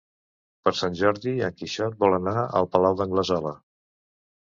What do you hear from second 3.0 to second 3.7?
d'Anglesola.